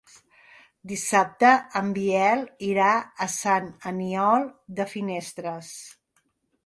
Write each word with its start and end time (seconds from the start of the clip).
Dissabte 0.91 1.51
en 1.81 1.91
Biel 1.97 2.41
irà 2.69 2.89
a 2.97 3.29
Sant 3.37 3.69
Aniol 3.93 4.51
de 4.81 4.91
Finestres. 4.95 5.71